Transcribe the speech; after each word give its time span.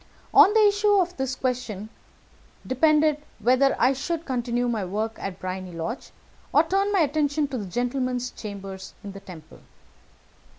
On 0.33 0.51
the 0.55 0.65
issue 0.67 0.95
of 0.99 1.15
this 1.17 1.35
question 1.35 1.89
depended 2.65 3.21
whether 3.37 3.75
I 3.77 3.93
should 3.93 4.25
continue 4.25 4.67
my 4.67 4.83
work 4.83 5.13
at 5.19 5.39
Briony 5.39 5.73
Lodge, 5.73 6.09
or 6.51 6.63
turn 6.63 6.91
my 6.91 7.01
attention 7.01 7.47
to 7.49 7.59
the 7.59 7.67
gentleman's 7.67 8.31
chambers 8.31 8.95
in 9.03 9.11
the 9.11 9.19
Temple. 9.19 9.59